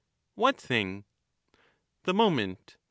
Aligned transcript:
What 0.33 0.59
thing? 0.59 1.05
The 2.05 2.13
moment. 2.15 2.75